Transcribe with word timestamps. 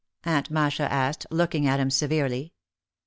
Aunt 0.23 0.49
Masha 0.49 0.91
asked, 0.91 1.27
looking 1.29 1.67
at 1.67 1.79
him 1.79 1.91
severely. 1.91 2.53